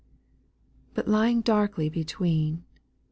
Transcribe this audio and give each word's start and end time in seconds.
4. 0.95 0.95
But 1.03 1.07
lying 1.07 1.41
darkly 1.41 1.87
between. 1.87 2.63